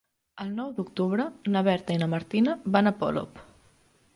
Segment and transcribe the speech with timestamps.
[0.43, 3.45] El nou d'octubre na Berta i na Martina van a Polop.